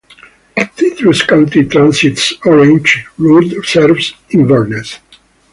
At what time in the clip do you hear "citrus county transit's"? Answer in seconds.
0.77-2.33